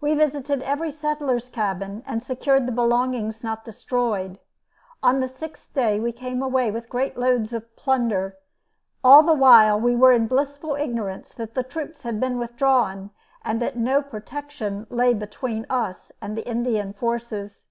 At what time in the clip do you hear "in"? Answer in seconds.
10.12-10.28